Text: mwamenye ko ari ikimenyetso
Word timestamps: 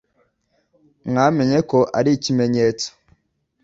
mwamenye 1.09 1.59
ko 1.69 1.79
ari 1.97 2.09
ikimenyetso 2.17 2.87